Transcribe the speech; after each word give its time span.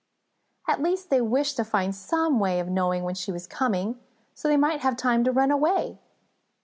At 0.67 0.81
least 0.81 1.11
they 1.11 1.21
wished 1.21 1.57
to 1.57 1.63
find 1.63 1.93
some 1.95 2.39
way 2.39 2.59
of 2.59 2.67
knowing 2.67 3.03
when 3.03 3.13
she 3.13 3.31
was 3.31 3.45
coming, 3.45 3.99
so 4.33 4.47
they 4.47 4.57
might 4.57 4.79
have 4.79 4.97
time 4.97 5.23
to 5.25 5.31
run 5.31 5.51
away. 5.51 5.99